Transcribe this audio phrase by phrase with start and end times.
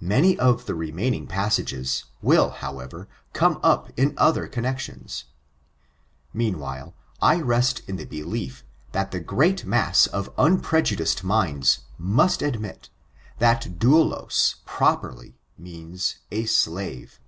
[0.00, 5.24] Many of the remaining passages, will, however, come up in other connections.
[6.32, 12.88] Meanwhile, I rest in the belief, that the great mass of unprejudiced minds, must admit,
[13.40, 17.20] that doulas properly means a dave.